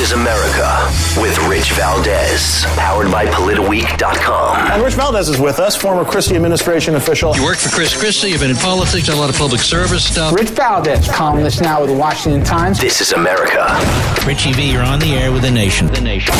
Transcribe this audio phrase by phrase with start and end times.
[0.00, 0.90] This is America
[1.20, 4.72] with Rich Valdez, powered by PolitiWeek.com.
[4.72, 7.36] And Rich Valdez is with us, former Christie administration official.
[7.36, 10.02] You worked for Chris Christie, you've been in politics, done a lot of public service
[10.02, 10.32] stuff.
[10.32, 12.80] Rich Valdez, columnist now with the Washington Times.
[12.80, 13.66] This is America.
[14.26, 15.88] Richie V, you're on the air with the nation.
[15.88, 16.34] The nation.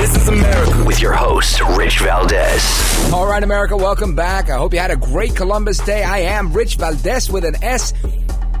[0.00, 3.12] This is America with your host, Rich Valdez.
[3.12, 4.48] All right, America, welcome back.
[4.48, 6.02] I hope you had a great Columbus Day.
[6.02, 7.92] I am Rich Valdez with an S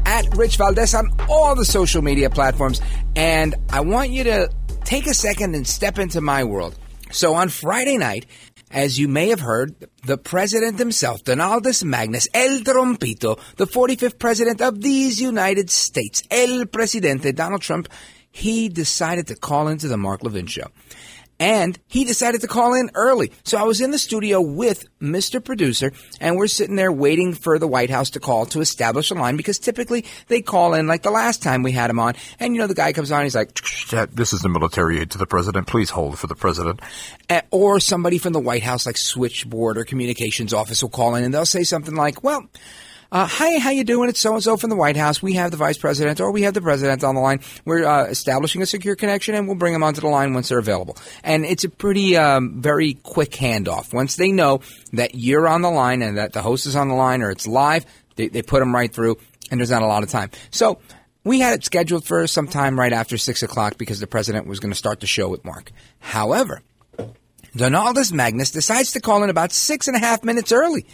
[0.08, 2.80] at Rich Valdez on all the social media platforms.
[3.14, 4.50] And I want you to
[4.84, 6.78] take a second and step into my world.
[7.10, 8.24] So on Friday night,
[8.70, 9.74] as you may have heard,
[10.06, 16.64] the president himself, Donaldus Magnus, El Trompito, the 45th president of these United States, El
[16.64, 17.88] Presidente, Donald Trump,
[18.30, 20.68] he decided to call into the Mark Levin show.
[21.40, 23.32] And he decided to call in early.
[23.44, 25.42] So I was in the studio with Mr.
[25.42, 29.14] Producer, and we're sitting there waiting for the White House to call to establish a
[29.14, 32.14] line because typically they call in like the last time we had him on.
[32.40, 33.54] And you know, the guy comes on, he's like,
[34.12, 35.66] This is the military aide to the president.
[35.68, 36.80] Please hold for the president.
[37.50, 41.32] Or somebody from the White House, like switchboard or communications office, will call in and
[41.32, 42.48] they'll say something like, "Well,
[43.10, 44.10] uh, hi, how you doing?
[44.10, 45.22] It's so and so from the White House.
[45.22, 47.40] We have the vice president or we have the president on the line.
[47.64, 50.58] We're uh, establishing a secure connection, and we'll bring them onto the line once they're
[50.58, 50.96] available.
[51.24, 53.94] And it's a pretty, um, very quick handoff.
[53.94, 54.60] Once they know
[54.92, 57.46] that you're on the line and that the host is on the line or it's
[57.46, 59.16] live, they, they put them right through,
[59.50, 60.30] and there's not a lot of time.
[60.50, 60.78] So
[61.24, 64.60] we had it scheduled for some time right after six o'clock because the president was
[64.60, 65.72] going to start the show with Mark.
[65.98, 66.60] However,
[67.56, 70.86] Donaldus Magnus decides to call in about six and a half minutes early.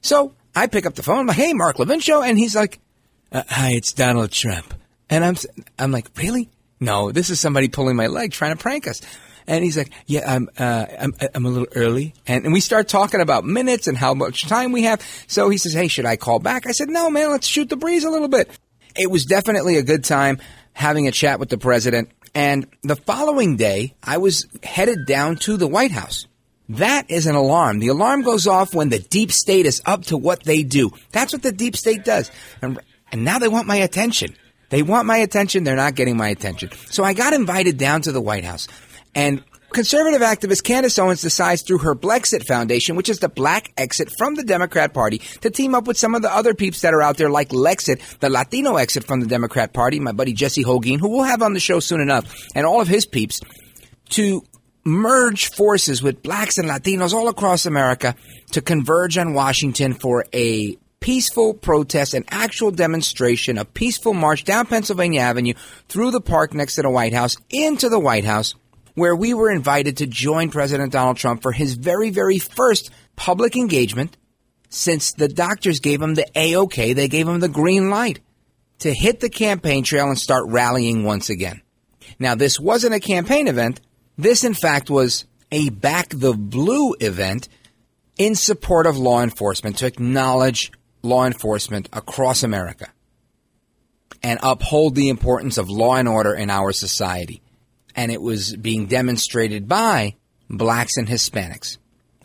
[0.00, 2.80] So I pick up the phone, I'm like, hey, Mark Levin show, and he's like,
[3.32, 4.74] uh, hi, it's Donald Trump.
[5.10, 5.36] And I'm,
[5.78, 6.48] I'm like, really?
[6.80, 9.00] No, this is somebody pulling my leg, trying to prank us.
[9.46, 12.14] And he's like, yeah, I'm, uh, I'm, I'm a little early.
[12.26, 15.02] And, and we start talking about minutes and how much time we have.
[15.26, 16.66] So he says, hey, should I call back?
[16.66, 18.50] I said, no, man, let's shoot the breeze a little bit.
[18.96, 20.38] It was definitely a good time
[20.72, 22.10] having a chat with the president.
[22.34, 26.26] And the following day, I was headed down to the White House.
[26.68, 27.78] That is an alarm.
[27.78, 30.90] The alarm goes off when the deep state is up to what they do.
[31.12, 32.30] That's what the deep state does.
[32.62, 32.80] And,
[33.12, 34.34] and now they want my attention.
[34.70, 35.64] They want my attention.
[35.64, 36.70] They're not getting my attention.
[36.86, 38.66] So I got invited down to the White House.
[39.14, 44.10] And conservative activist Candace Owens decides through her Blexit Foundation, which is the black exit
[44.16, 47.02] from the Democrat Party, to team up with some of the other peeps that are
[47.02, 50.98] out there like Lexit, the Latino exit from the Democrat Party, my buddy Jesse Hogan,
[50.98, 53.42] who we'll have on the show soon enough, and all of his peeps,
[54.10, 54.42] to
[54.84, 58.14] merge forces with blacks and Latinos all across America
[58.52, 64.66] to converge on Washington for a peaceful protest, an actual demonstration, a peaceful march down
[64.66, 65.54] Pennsylvania Avenue
[65.88, 68.54] through the park next to the White House into the White House,
[68.94, 73.56] where we were invited to join President Donald Trump for his very, very first public
[73.56, 74.16] engagement
[74.70, 78.20] since the doctors gave him the A-OK, they gave him the green light
[78.80, 81.62] to hit the campaign trail and start rallying once again.
[82.18, 83.80] Now, this wasn't a campaign event.
[84.16, 87.48] This, in fact, was a Back the Blue event
[88.16, 90.70] in support of law enforcement to acknowledge
[91.02, 92.88] law enforcement across America
[94.22, 97.42] and uphold the importance of law and order in our society.
[97.94, 100.16] And it was being demonstrated by
[100.48, 101.78] blacks and Hispanics.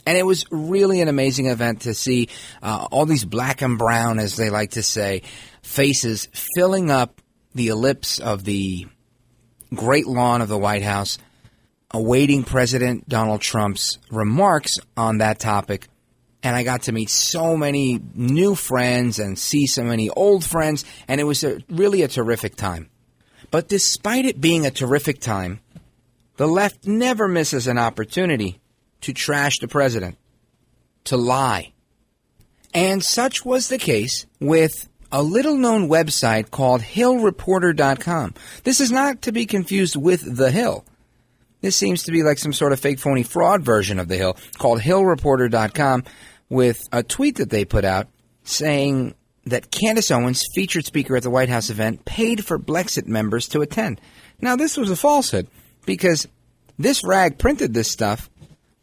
[0.06, 2.30] And it was really an amazing event to see
[2.64, 5.24] uh, all these black and brown, as they like to say,
[5.62, 7.22] faces filling up
[7.54, 8.88] the ellipse of the
[9.76, 11.18] great lawn of the White House
[11.92, 15.88] awaiting President Donald Trump's remarks on that topic.
[16.42, 20.86] And I got to meet so many new friends and see so many old friends,
[21.08, 22.90] and it was a, really a terrific time.
[23.52, 25.60] But despite it being a terrific time,
[26.38, 28.62] the left never misses an opportunity
[29.02, 30.18] to trash the president,
[31.06, 31.74] to lie.
[32.74, 38.36] And such was the case with a little known website called HillReporter.com.
[38.64, 40.86] This is not to be confused with The Hill.
[41.62, 44.38] This seems to be like some sort of fake phony fraud version of The Hill
[44.58, 46.04] called HillReporter.com
[46.50, 48.08] with a tweet that they put out
[48.44, 49.16] saying
[49.46, 53.62] that Candace Owens, featured speaker at the White House event, paid for Blexit members to
[53.62, 54.00] attend.
[54.42, 55.48] Now, this was a falsehood
[55.86, 56.28] because
[56.78, 58.30] this rag printed this stuff,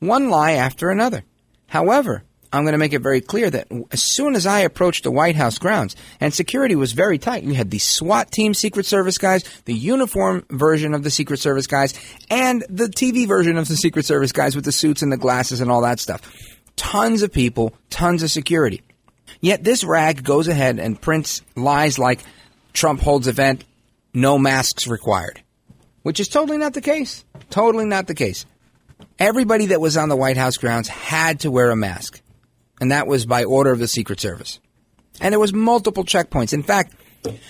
[0.00, 1.24] one lie after another.
[1.68, 5.10] However, I'm going to make it very clear that as soon as I approached the
[5.10, 9.18] White House grounds, and security was very tight, you had the SWAT team Secret Service
[9.18, 11.94] guys, the uniform version of the Secret Service guys,
[12.30, 15.60] and the TV version of the Secret Service guys with the suits and the glasses
[15.60, 16.20] and all that stuff.
[16.76, 18.82] Tons of people, tons of security.
[19.40, 22.20] Yet this rag goes ahead and prints lies like
[22.72, 23.64] Trump holds event,
[24.14, 25.42] no masks required,
[26.02, 27.24] which is totally not the case.
[27.50, 28.46] Totally not the case.
[29.18, 32.20] Everybody that was on the White House grounds had to wear a mask
[32.80, 34.60] and that was by order of the Secret Service.
[35.20, 36.52] And there was multiple checkpoints.
[36.52, 36.94] In fact,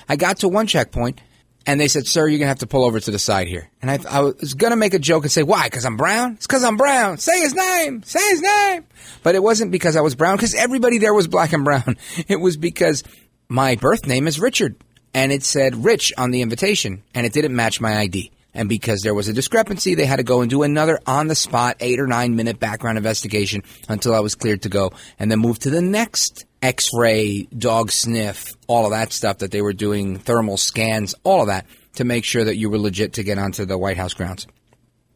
[0.08, 1.20] I got to one checkpoint,
[1.67, 3.90] and they said, "Sir, you're gonna have to pull over to the side here." And
[3.90, 5.64] I, I was gonna make a joke and say, "Why?
[5.64, 6.34] Because I'm brown?
[6.34, 7.19] It's because I'm brown.
[7.19, 8.02] Say his name.
[8.05, 8.84] Say his name."
[9.23, 11.96] But it wasn't because I was brown, because everybody there was black and brown.
[12.28, 13.02] It was because
[13.49, 14.76] my birth name is Richard,
[15.12, 18.31] and it said Rich on the invitation, and it didn't match my ID.
[18.56, 21.35] And because there was a discrepancy, they had to go and do another on the
[21.35, 25.41] spot eight or nine minute background investigation until I was cleared to go and then
[25.41, 29.75] move to the next x ray, dog sniff, all of that stuff that they were
[29.75, 31.67] doing, thermal scans, all of that
[31.97, 34.47] to make sure that you were legit to get onto the White House grounds.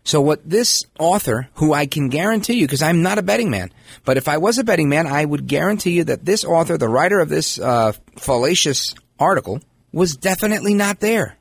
[0.05, 3.71] So what this author, who I can guarantee you, because I'm not a betting man,
[4.05, 6.89] but if I was a betting man, I would guarantee you that this author, the
[6.89, 9.61] writer of this uh, fallacious article,
[9.93, 11.37] was definitely not there.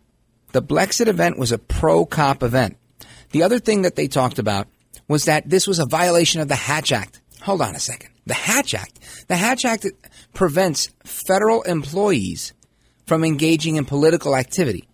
[0.51, 2.77] The Blexit event was a pro cop event.
[3.31, 4.67] The other thing that they talked about
[5.07, 7.21] was that this was a violation of the Hatch Act.
[7.41, 8.09] Hold on a second.
[8.25, 8.99] The Hatch Act.
[9.27, 9.85] The Hatch Act
[10.33, 12.53] prevents federal employees
[13.05, 14.87] from engaging in political activity.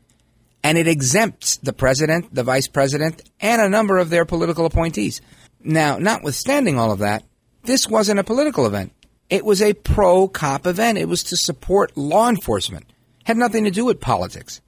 [0.64, 5.22] And it exempts the president, the vice president, and a number of their political appointees.
[5.64, 7.24] Now, notwithstanding all of that,
[7.64, 8.92] this wasn't a political event.
[9.30, 10.98] It was a pro cop event.
[10.98, 12.86] It was to support law enforcement.
[13.24, 14.62] Had nothing to do with politics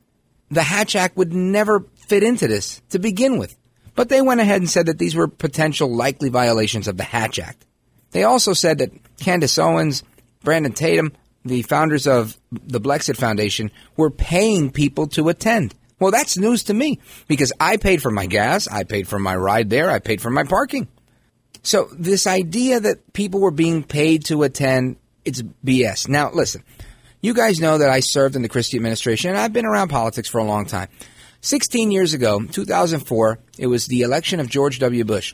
[0.49, 3.55] the Hatch Act would never fit into this to begin with.
[3.95, 7.39] But they went ahead and said that these were potential likely violations of the Hatch
[7.39, 7.65] Act.
[8.11, 10.03] They also said that Candace Owens,
[10.43, 11.13] Brandon Tatum,
[11.43, 15.73] the founders of the Blexit Foundation, were paying people to attend.
[15.99, 19.35] Well, that's news to me because I paid for my gas, I paid for my
[19.35, 20.87] ride there, I paid for my parking.
[21.63, 26.07] So this idea that people were being paid to attend, it's BS.
[26.07, 26.63] Now, listen,
[27.21, 30.29] you guys know that I served in the Christie administration, and I've been around politics
[30.29, 30.89] for a long time.
[31.41, 35.03] 16 years ago, 2004, it was the election of George W.
[35.03, 35.33] Bush.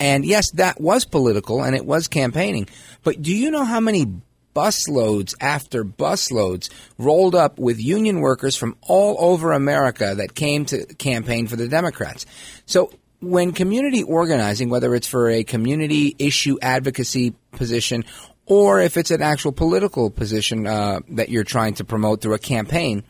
[0.00, 2.68] And yes, that was political and it was campaigning.
[3.02, 4.06] But do you know how many
[4.54, 10.84] busloads after busloads rolled up with union workers from all over America that came to
[10.94, 12.26] campaign for the Democrats?
[12.66, 18.04] So when community organizing, whether it's for a community issue advocacy position
[18.48, 22.38] or if it's an actual political position uh, that you're trying to promote through a
[22.38, 23.04] campaign,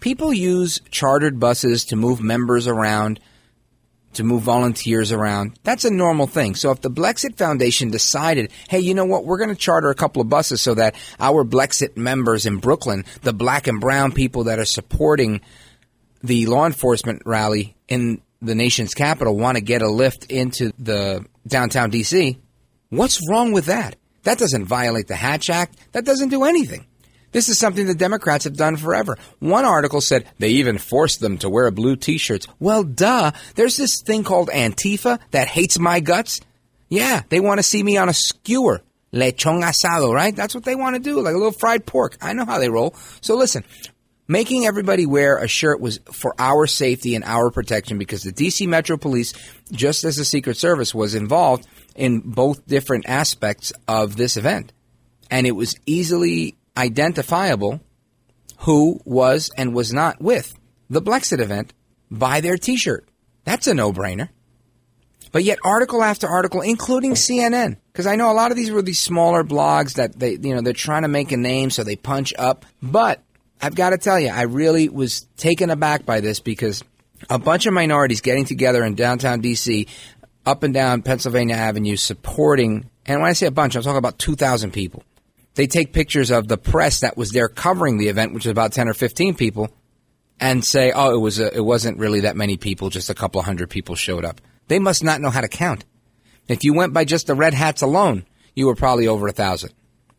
[0.00, 3.20] people use chartered buses to move members around,
[4.14, 5.56] to move volunteers around.
[5.62, 6.56] That's a normal thing.
[6.56, 9.94] So if the Blexit Foundation decided, hey, you know what, we're going to charter a
[9.94, 14.44] couple of buses so that our Blexit members in Brooklyn, the black and brown people
[14.44, 15.42] that are supporting
[16.24, 21.24] the law enforcement rally in the nation's capital want to get a lift into the
[21.46, 22.36] downtown DC,
[22.88, 23.94] what's wrong with that?
[24.26, 25.78] That doesn't violate the Hatch Act.
[25.92, 26.84] That doesn't do anything.
[27.30, 29.16] This is something the Democrats have done forever.
[29.38, 32.48] One article said they even forced them to wear blue t-shirts.
[32.58, 33.30] Well, duh.
[33.54, 36.40] There's this thing called Antifa that hates my guts.
[36.88, 38.82] Yeah, they want to see me on a skewer.
[39.12, 40.34] Lechon asado, right?
[40.34, 42.16] That's what they want to do, like a little fried pork.
[42.20, 42.96] I know how they roll.
[43.20, 43.62] So listen,
[44.26, 48.66] making everybody wear a shirt was for our safety and our protection because the DC
[48.66, 49.34] Metro Police,
[49.70, 54.72] just as the Secret Service, was involved in both different aspects of this event.
[55.30, 57.80] And it was easily identifiable
[58.58, 60.54] who was and was not with
[60.88, 61.72] the Blexit event
[62.10, 63.08] by their t shirt.
[63.44, 64.28] That's a no brainer.
[65.32, 68.80] But yet, article after article, including CNN, because I know a lot of these were
[68.80, 71.96] these smaller blogs that they, you know, they're trying to make a name, so they
[71.96, 72.64] punch up.
[72.80, 73.22] But
[73.60, 76.82] I've got to tell you, I really was taken aback by this because
[77.28, 79.88] a bunch of minorities getting together in downtown D.C
[80.46, 84.18] up and down Pennsylvania Avenue supporting, and when I say a bunch, I'm talking about
[84.18, 85.02] 2,000 people.
[85.54, 88.72] They take pictures of the press that was there covering the event, which was about
[88.72, 89.68] 10 or 15 people,
[90.38, 93.42] and say, oh, it, was a, it wasn't really that many people, just a couple
[93.42, 94.40] hundred people showed up.
[94.68, 95.84] They must not know how to count.
[96.46, 98.24] If you went by just the red hats alone,
[98.54, 99.72] you were probably over a thousand.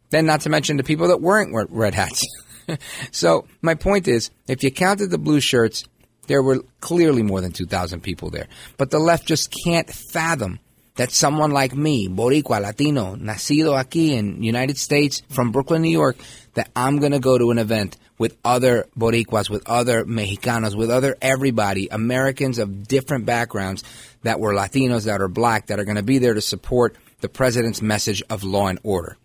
[0.09, 2.23] Then not to mention the people that weren't red hats.
[3.11, 5.85] so my point is, if you counted the blue shirts,
[6.27, 8.47] there were clearly more than 2,000 people there.
[8.77, 10.59] But the left just can't fathom
[10.95, 16.17] that someone like me, Boricua, Latino, nacido aquí in United States, from Brooklyn, New York,
[16.55, 20.89] that I'm going to go to an event with other Boricuas, with other Mexicanos, with
[20.89, 23.83] other everybody, Americans of different backgrounds
[24.23, 27.29] that were Latinos, that are black, that are going to be there to support the
[27.29, 29.17] president's message of law and order.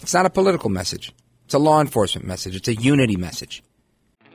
[0.00, 1.12] It's not a political message.
[1.44, 2.56] It's a law enforcement message.
[2.56, 3.62] It's a unity message.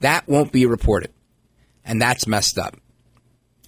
[0.00, 1.12] That won't be reported.
[1.84, 2.76] And that's messed up.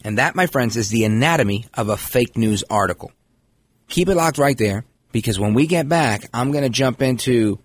[0.03, 3.13] And that, my friends, is the anatomy of a fake news article.
[3.89, 7.59] Keep it locked right there because when we get back, I'm going to jump into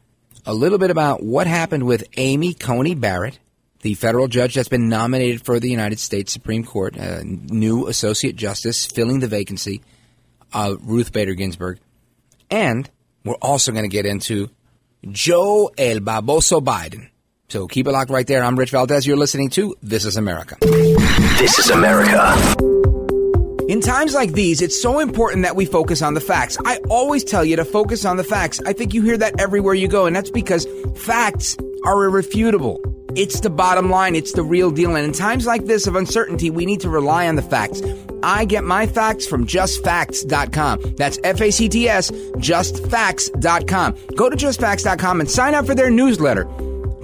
[0.46, 3.40] a little bit about what happened with Amy Coney Barrett,
[3.82, 8.36] the federal judge that's been nominated for the United States Supreme Court, a new associate
[8.36, 9.82] justice filling the vacancy
[10.54, 11.80] of Ruth Bader Ginsburg.
[12.50, 12.90] And
[13.24, 14.50] we're also going to get into
[15.10, 17.10] Joe El Baboso Biden.
[17.48, 18.44] So keep it locked right there.
[18.44, 19.06] I'm Rich Valdez.
[19.06, 20.58] You're listening to This is America.
[20.62, 22.36] This is America.
[23.68, 26.58] In times like these, it's so important that we focus on the facts.
[26.66, 28.60] I always tell you to focus on the facts.
[28.66, 32.80] I think you hear that everywhere you go, and that's because facts are irrefutable.
[33.16, 34.14] It's the bottom line.
[34.16, 34.96] It's the real deal.
[34.96, 37.82] And in times like this of uncertainty, we need to rely on the facts.
[38.22, 40.96] I get my facts from justfacts.com.
[40.98, 43.96] That's F-A-C-T-S, justfacts.com.
[44.16, 46.46] Go to justfacts.com and sign up for their newsletter.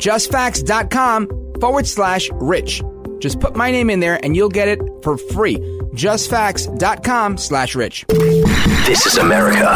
[0.01, 1.27] Justfacts.com
[1.59, 2.81] forward slash rich.
[3.19, 5.57] Just put my name in there and you'll get it for free.
[5.93, 8.05] Justfacts.com slash rich.
[8.07, 9.67] This is America.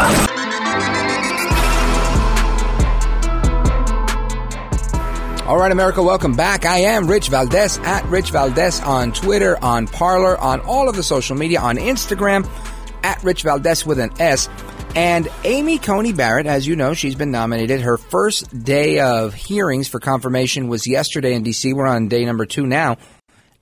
[5.46, 6.66] All right, America, welcome back.
[6.66, 11.04] I am Rich Valdez at Rich Valdez on Twitter, on Parler, on all of the
[11.04, 12.44] social media, on Instagram
[13.04, 14.48] at Rich Valdez with an S.
[14.96, 17.82] And Amy Coney Barrett, as you know, she's been nominated.
[17.82, 21.74] Her first day of hearings for confirmation was yesterday in D.C.
[21.74, 22.96] We're on day number two now.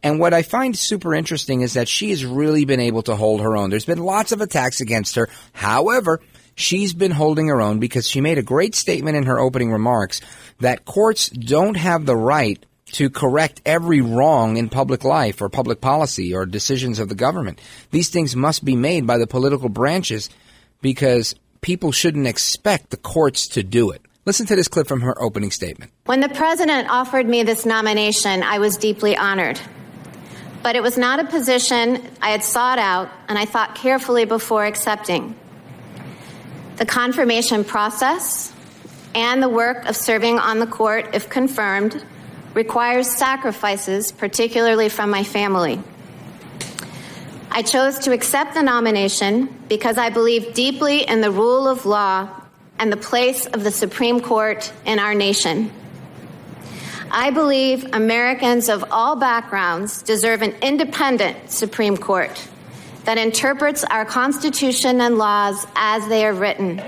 [0.00, 3.40] And what I find super interesting is that she has really been able to hold
[3.40, 3.70] her own.
[3.70, 5.28] There's been lots of attacks against her.
[5.52, 6.20] However,
[6.54, 10.20] she's been holding her own because she made a great statement in her opening remarks
[10.60, 15.80] that courts don't have the right to correct every wrong in public life or public
[15.80, 17.60] policy or decisions of the government.
[17.90, 20.30] These things must be made by the political branches
[20.80, 24.02] because people shouldn't expect the courts to do it.
[24.26, 25.92] Listen to this clip from her opening statement.
[26.06, 29.60] When the president offered me this nomination, I was deeply honored.
[30.62, 34.64] But it was not a position I had sought out and I thought carefully before
[34.64, 35.36] accepting.
[36.76, 38.52] The confirmation process
[39.14, 42.02] and the work of serving on the court, if confirmed,
[42.54, 45.80] requires sacrifices, particularly from my family.
[47.56, 52.28] I chose to accept the nomination because I believe deeply in the rule of law
[52.80, 55.70] and the place of the Supreme Court in our nation.
[57.12, 62.44] I believe Americans of all backgrounds deserve an independent Supreme Court
[63.04, 66.82] that interprets our Constitution and laws as they are written.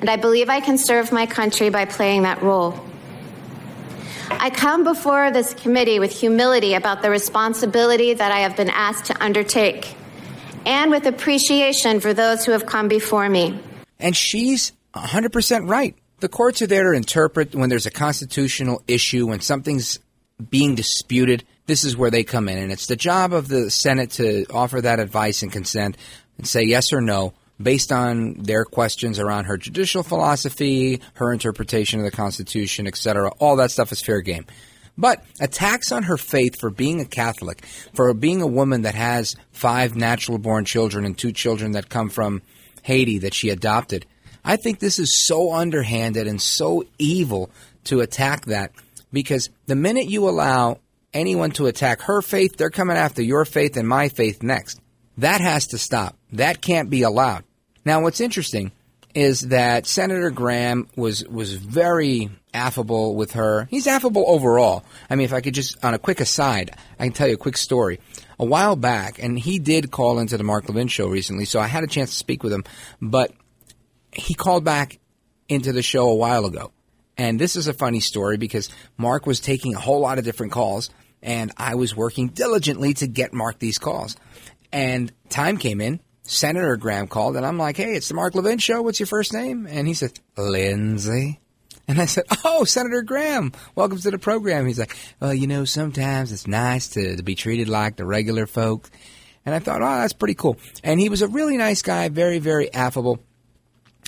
[0.00, 2.87] And I believe I can serve my country by playing that role.
[4.30, 9.06] I come before this committee with humility about the responsibility that I have been asked
[9.06, 9.94] to undertake
[10.66, 13.58] and with appreciation for those who have come before me.
[13.98, 15.94] And she's 100% right.
[16.20, 19.98] The courts are there to interpret when there's a constitutional issue, when something's
[20.50, 21.44] being disputed.
[21.66, 22.58] This is where they come in.
[22.58, 25.96] And it's the job of the Senate to offer that advice and consent
[26.36, 31.98] and say yes or no based on their questions around her judicial philosophy, her interpretation
[31.98, 33.30] of the Constitution, etc.
[33.38, 34.46] All that stuff is fair game.
[34.96, 39.36] But attacks on her faith for being a Catholic, for being a woman that has
[39.52, 42.42] five natural born children and two children that come from
[42.82, 44.06] Haiti that she adopted,
[44.44, 47.50] I think this is so underhanded and so evil
[47.84, 48.72] to attack that
[49.12, 50.78] because the minute you allow
[51.14, 54.80] anyone to attack her faith, they're coming after your faith and my faith next.
[55.18, 56.16] That has to stop.
[56.32, 57.44] That can't be allowed.
[57.84, 58.72] Now, what's interesting
[59.14, 63.66] is that Senator Graham was was very affable with her.
[63.70, 64.84] He's affable overall.
[65.08, 67.38] I mean, if I could just on a quick aside, I can tell you a
[67.38, 68.00] quick story.
[68.38, 71.66] A while back, and he did call into the Mark Levin show recently, so I
[71.66, 72.64] had a chance to speak with him.
[73.00, 73.32] But
[74.12, 75.00] he called back
[75.48, 76.70] into the show a while ago,
[77.16, 80.52] and this is a funny story because Mark was taking a whole lot of different
[80.52, 80.90] calls,
[81.22, 84.16] and I was working diligently to get Mark these calls.
[84.70, 88.58] And time came in, Senator Graham called, and I'm like, hey, it's the Mark Levin
[88.58, 88.82] show.
[88.82, 89.66] What's your first name?
[89.66, 91.40] And he said, Lindsey.
[91.88, 94.66] And I said, oh, Senator Graham, welcome to the program.
[94.66, 98.46] He's like, well, you know, sometimes it's nice to, to be treated like the regular
[98.46, 98.90] folk.
[99.46, 100.58] And I thought, oh, that's pretty cool.
[100.84, 103.20] And he was a really nice guy, very, very affable.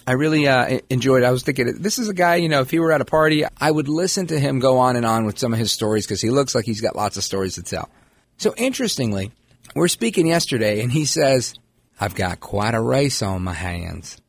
[0.07, 1.23] I really uh, enjoyed.
[1.23, 1.27] It.
[1.27, 2.37] I was thinking, this is a guy.
[2.37, 4.97] You know, if he were at a party, I would listen to him go on
[4.97, 7.25] and on with some of his stories because he looks like he's got lots of
[7.25, 7.89] stories to tell.
[8.37, 9.33] So interestingly,
[9.75, 11.55] we're speaking yesterday, and he says,
[12.01, 14.21] "I've got quite a race on my hands."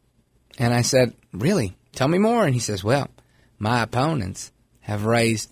[0.59, 1.77] And I said, "Really?
[1.93, 3.09] Tell me more." And he says, "Well,
[3.57, 4.51] my opponents
[4.81, 5.51] have raised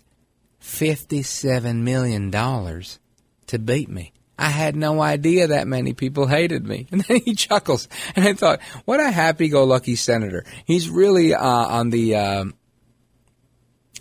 [0.59, 2.99] fifty-seven million dollars
[3.47, 6.88] to beat me." I had no idea that many people hated me.
[6.91, 7.89] And then he chuckles.
[8.15, 10.45] And I thought, what a happy go lucky senator.
[10.65, 12.45] He's really uh, on the uh,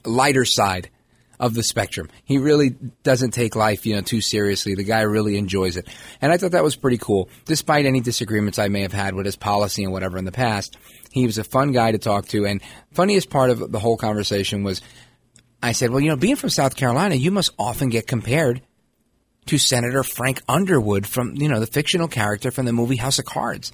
[0.05, 0.91] lighter side
[1.41, 2.09] of the spectrum.
[2.25, 2.71] He really
[3.03, 4.75] doesn't take life, you know, too seriously.
[4.75, 5.89] The guy really enjoys it.
[6.21, 7.29] And I thought that was pretty cool.
[7.45, 10.77] Despite any disagreements I may have had with his policy and whatever in the past,
[11.13, 12.47] he was a fun guy to talk to.
[12.47, 12.61] And
[12.93, 14.83] funniest part of the whole conversation was
[15.63, 18.63] I said, well, you know, being from South Carolina, you must often get compared
[19.47, 23.25] to Senator Frank Underwood from, you know, the fictional character from the movie House of
[23.25, 23.73] Cards.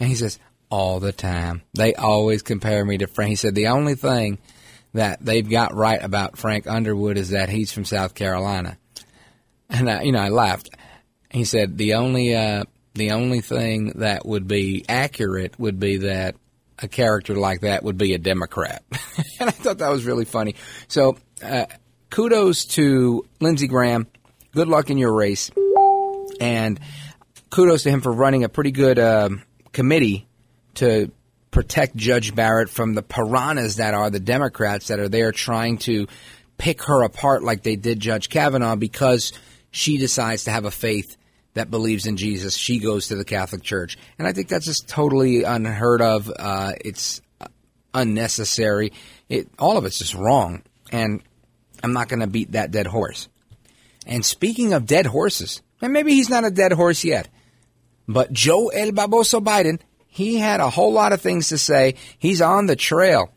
[0.00, 0.38] And he says,
[0.70, 1.62] all the time.
[1.74, 3.30] They always compare me to Frank.
[3.30, 4.38] He said, the only thing
[4.94, 8.78] that they've got right about Frank Underwood is that he's from South Carolina.
[9.68, 10.70] And, I, you know, I laughed.
[11.30, 16.36] He said, the only, uh, the only thing that would be accurate would be that
[16.78, 18.82] a character like that would be a Democrat.
[19.40, 20.54] and I thought that was really funny.
[20.88, 21.66] So, uh,
[22.10, 24.06] kudos to Lindsey Graham
[24.54, 25.50] good luck in your race.
[26.40, 26.80] And
[27.50, 29.30] kudos to him for running a pretty good uh,
[29.72, 30.26] committee
[30.74, 31.10] to
[31.54, 36.08] protect Judge Barrett from the piranhas that are the Democrats that are there trying to
[36.58, 39.32] pick her apart like they did Judge Kavanaugh because
[39.70, 41.16] she decides to have a faith
[41.54, 42.56] that believes in Jesus.
[42.56, 43.96] She goes to the Catholic Church.
[44.18, 46.28] And I think that's just totally unheard of.
[46.36, 47.22] Uh, it's
[47.94, 48.92] unnecessary.
[49.28, 50.64] It, all of it's just wrong.
[50.90, 51.22] And
[51.84, 53.28] I'm not going to beat that dead horse.
[54.06, 57.28] And speaking of dead horses, and maybe he's not a dead horse yet,
[58.08, 59.80] but Joe El Baboso Biden,
[60.14, 61.96] he had a whole lot of things to say.
[62.20, 63.32] He's on the trail.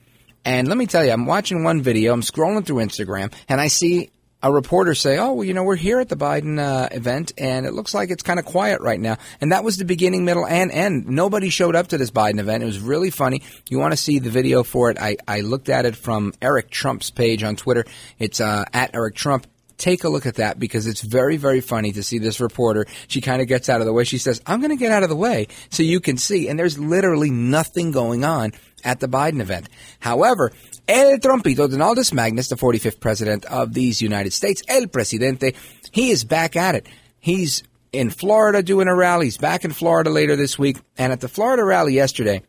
[0.46, 3.67] And let me tell you, I'm watching one video, I'm scrolling through Instagram, and I
[3.67, 4.12] see
[4.43, 7.66] a reporter say, "Oh, well, you know, we're here at the Biden uh, event, and
[7.66, 10.46] it looks like it's kind of quiet right now." And that was the beginning, middle,
[10.46, 11.07] and end.
[11.07, 12.61] Nobody showed up to this Biden event.
[12.61, 13.42] It was really funny.
[13.68, 15.00] You want to see the video for it?
[15.00, 17.85] I, I looked at it from Eric Trump's page on Twitter.
[18.20, 21.92] It's uh, at Eric Trump take a look at that because it's very, very funny
[21.92, 22.85] to see this reporter.
[23.07, 24.03] She kind of gets out of the way.
[24.03, 26.48] She says, I'm going to get out of the way so you can see.
[26.48, 29.70] And there's literally nothing going on at the Biden event.
[30.00, 30.51] However,
[30.87, 35.53] El Trompito, Donaldus Magnus, the 45th president of these United States, El Presidente,
[35.92, 36.87] he is back at it.
[37.20, 39.25] He's in Florida doing a rally.
[39.25, 40.77] He's back in Florida later this week.
[40.98, 42.42] And at the Florida rally yesterday,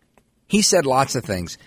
[0.47, 1.59] he said lots of things.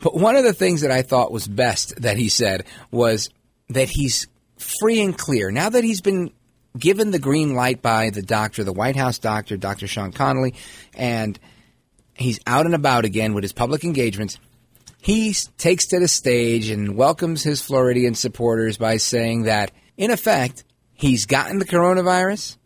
[0.00, 3.30] But one of the things that I thought was best that he said was
[3.68, 4.26] that he's
[4.58, 5.50] free and clear.
[5.50, 6.32] Now that he's been
[6.78, 9.86] given the green light by the doctor, the White House doctor, Dr.
[9.86, 10.54] Sean Conley,
[10.94, 11.38] and
[12.14, 14.38] he's out and about again with his public engagements,
[15.00, 20.64] he takes to the stage and welcomes his Floridian supporters by saying that, in effect,
[20.94, 22.56] he's gotten the coronavirus.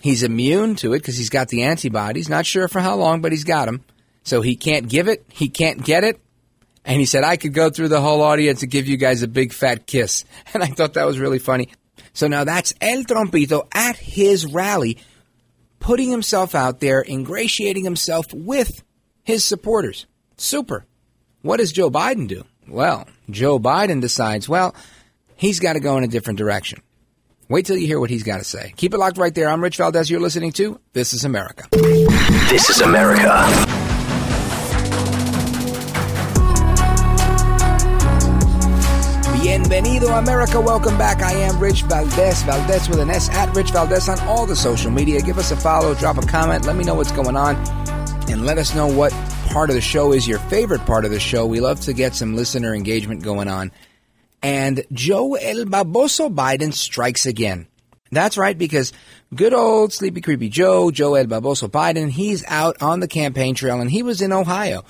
[0.00, 2.28] He's immune to it because he's got the antibodies.
[2.28, 3.82] Not sure for how long, but he's got them.
[4.22, 6.20] So he can't give it, he can't get it,
[6.88, 9.28] and he said, I could go through the whole audience and give you guys a
[9.28, 10.24] big fat kiss.
[10.54, 11.68] And I thought that was really funny.
[12.14, 14.96] So now that's El Trompito at his rally,
[15.78, 18.82] putting himself out there, ingratiating himself with
[19.22, 20.06] his supporters.
[20.38, 20.86] Super.
[21.42, 22.44] What does Joe Biden do?
[22.66, 24.74] Well, Joe Biden decides, well,
[25.36, 26.80] he's got to go in a different direction.
[27.50, 28.72] Wait till you hear what he's got to say.
[28.76, 29.50] Keep it locked right there.
[29.50, 30.10] I'm Rich Valdez.
[30.10, 31.68] You're listening to This is America.
[31.72, 33.87] This is America.
[39.68, 40.58] Bienvenido, America.
[40.58, 41.20] Welcome back.
[41.20, 42.42] I am Rich Valdez.
[42.44, 45.20] Valdez with an S at Rich Valdez on all the social media.
[45.20, 47.54] Give us a follow, drop a comment, let me know what's going on,
[48.30, 49.12] and let us know what
[49.50, 51.44] part of the show is your favorite part of the show.
[51.44, 53.70] We love to get some listener engagement going on.
[54.42, 57.66] And Joe El Baboso Biden strikes again.
[58.10, 58.94] That's right, because
[59.34, 63.82] good old Sleepy Creepy Joe, Joe El Baboso Biden, he's out on the campaign trail
[63.82, 64.86] and he was in Ohio,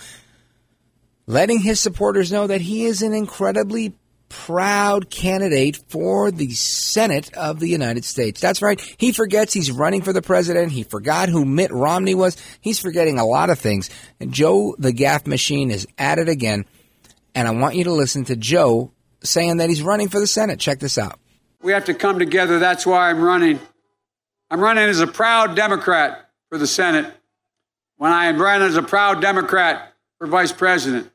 [1.27, 3.97] letting his supporters know that he is an incredibly
[4.29, 8.41] proud candidate for the Senate of the United States.
[8.41, 8.81] That's right.
[8.99, 10.73] He forgets he's running for the president.
[10.73, 12.37] He forgot who Mitt Romney was.
[12.61, 13.91] He's forgetting a lot of things.
[14.21, 16.65] And Joe, the gaffe machine, is at it again.
[17.35, 20.59] And I want you to listen to Joe saying that he's running for the Senate.
[20.59, 21.19] Check this out.
[21.63, 22.59] We have to come together.
[22.59, 23.59] That's why I'm running.
[24.51, 27.13] I'm running as a proud Democrat for the Senate.
[27.97, 31.11] When I am running as a proud Democrat for vice president,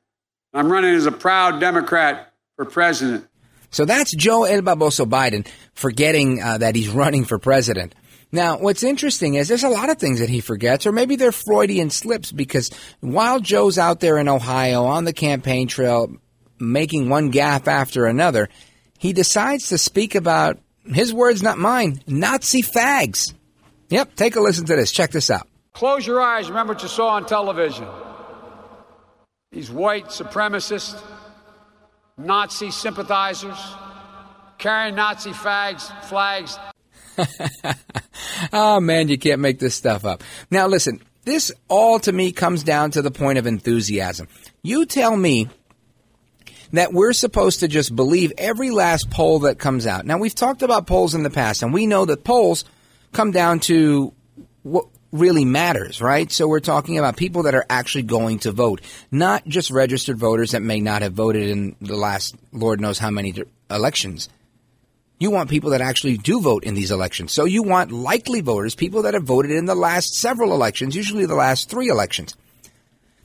[0.54, 2.32] I'm running as a proud Democrat
[2.63, 3.28] for president.
[3.71, 7.95] So that's Joe El Baboso Biden forgetting uh, that he's running for president.
[8.32, 11.32] Now, what's interesting is there's a lot of things that he forgets, or maybe they're
[11.32, 16.12] Freudian slips, because while Joe's out there in Ohio on the campaign trail
[16.60, 18.49] making one gaffe after another,
[18.97, 23.34] he decides to speak about his words, not mine, Nazi fags.
[23.89, 24.91] Yep, take a listen to this.
[24.91, 25.47] Check this out.
[25.73, 26.49] Close your eyes.
[26.49, 27.88] Remember what you saw on television.
[29.52, 30.99] These white supremacists,
[32.17, 33.58] Nazi sympathizers,
[34.58, 36.58] carrying Nazi fags, flags.
[38.54, 40.23] oh man, you can't make this stuff up.
[40.52, 44.28] Now listen, this all to me comes down to the point of enthusiasm.
[44.62, 45.49] You tell me
[46.71, 50.06] that we're supposed to just believe every last poll that comes out.
[50.06, 52.65] Now we've talked about polls in the past and we know that polls
[53.12, 54.13] come down to
[54.63, 56.32] what really matters, right?
[56.32, 60.52] So we're talking about people that are actually going to vote, not just registered voters
[60.52, 63.36] that may not have voted in the last Lord knows how many
[63.69, 64.28] elections.
[65.19, 67.32] You want people that actually do vote in these elections.
[67.32, 71.26] So you want likely voters, people that have voted in the last several elections, usually
[71.26, 72.36] the last three elections.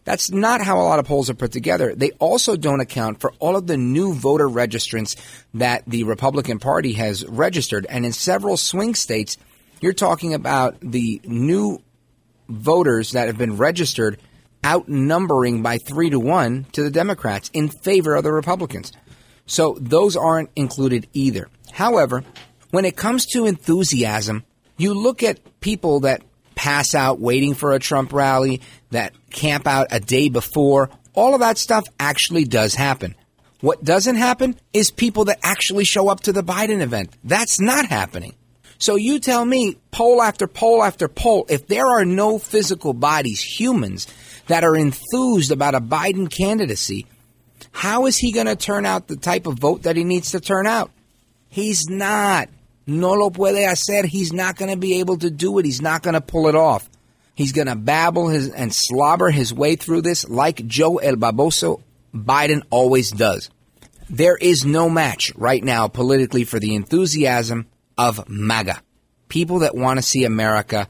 [0.04, 1.94] That's not how a lot of polls are put together.
[1.94, 5.16] They also don't account for all of the new voter registrants
[5.54, 7.84] that the Republican Party has registered.
[7.90, 9.36] And in several swing states,
[9.80, 11.82] you're talking about the new
[12.48, 14.18] voters that have been registered
[14.64, 18.92] outnumbering by three to one to the Democrats in favor of the Republicans.
[19.46, 21.48] So those aren't included either.
[21.72, 22.24] However,
[22.70, 24.44] when it comes to enthusiasm,
[24.76, 26.22] you look at people that
[26.54, 28.60] pass out waiting for a Trump rally,
[28.90, 30.90] that camp out a day before.
[31.14, 33.14] All of that stuff actually does happen.
[33.60, 37.16] What doesn't happen is people that actually show up to the Biden event.
[37.24, 38.34] That's not happening.
[38.78, 43.42] So you tell me, poll after poll after poll, if there are no physical bodies,
[43.42, 44.06] humans,
[44.46, 47.06] that are enthused about a Biden candidacy,
[47.72, 50.40] how is he going to turn out the type of vote that he needs to
[50.40, 50.90] turn out?
[51.48, 52.48] He's not.
[52.86, 54.06] No lo puede hacer.
[54.06, 55.64] He's not going to be able to do it.
[55.64, 56.88] He's not going to pull it off.
[57.34, 61.82] He's going to babble his and slobber his way through this like Joe El Baboso
[62.14, 63.50] Biden always does.
[64.10, 67.66] There is no match right now politically for the enthusiasm
[67.98, 68.80] of MAGA,
[69.28, 70.88] people that want to see America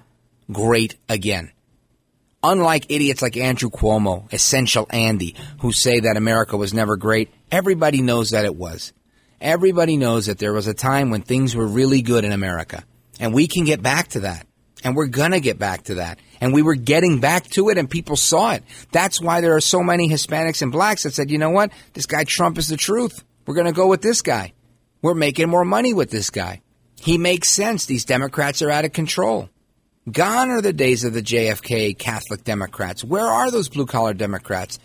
[0.53, 1.51] great again.
[2.43, 8.01] Unlike idiots like Andrew Cuomo, Essential Andy, who say that America was never great, everybody
[8.01, 8.93] knows that it was.
[9.41, 12.85] Everybody knows that there was a time when things were really good in America.
[13.19, 14.47] And we can get back to that.
[14.85, 16.21] And we're going to get back to that.
[16.41, 18.63] And we were getting back to it and people saw it.
[18.93, 21.73] That's why there are so many Hispanics and blacks that said, you know what?
[21.95, 23.25] This guy Trump is the truth.
[23.47, 24.53] We're going to go with this guy.
[25.03, 26.63] We're making more money with this guy.
[27.01, 27.87] He makes sense.
[27.87, 29.49] These Democrats are out of control.
[30.11, 33.05] Gone are the days of the JFK Catholic Democrats.
[33.05, 34.79] Where are those blue collar Democrats?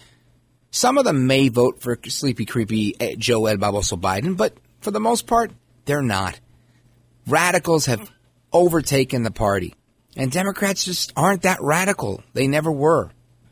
[0.71, 4.91] Some of them may vote for sleepy, creepy eh, Joe El Baboso Biden, but for
[4.91, 5.51] the most part,
[5.85, 6.39] they're not.
[7.27, 8.11] Radicals have
[8.51, 9.75] overtaken the party.
[10.15, 12.23] And Democrats just aren't that radical.
[12.33, 13.11] They never were.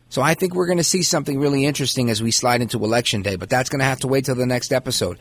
[0.10, 3.21] So I think we're going to see something really interesting as we slide into election
[3.21, 5.17] day, but that's going to have to wait till the next episode.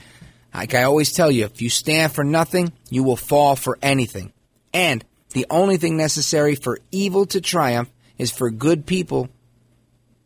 [0.52, 4.32] Like I always tell you, if you stand for nothing, you will fall for anything.
[4.72, 9.28] And the only thing necessary for evil to triumph is for good people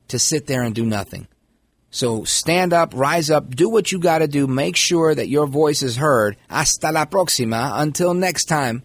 [0.08, 1.28] to sit there and do nothing.
[1.90, 4.46] So stand up, rise up, do what you got to do.
[4.46, 6.36] Make sure that your voice is heard.
[6.48, 7.80] Hasta la próxima.
[7.80, 8.82] Until next time,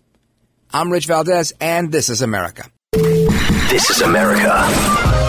[0.71, 2.69] I'm Rich Valdez, and this is America.
[2.91, 5.28] This is America.